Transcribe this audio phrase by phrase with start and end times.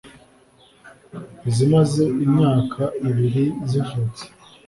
[1.49, 4.23] izimaze imyaka ibiri zivutse